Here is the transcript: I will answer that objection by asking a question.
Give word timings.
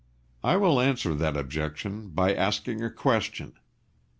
I 0.43 0.55
will 0.55 0.81
answer 0.81 1.13
that 1.13 1.37
objection 1.37 2.09
by 2.09 2.33
asking 2.33 2.83
a 2.83 2.89
question. 2.89 3.53